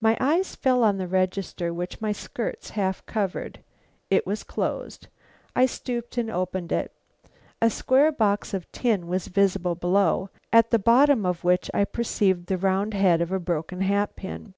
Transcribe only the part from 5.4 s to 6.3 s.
I stooped and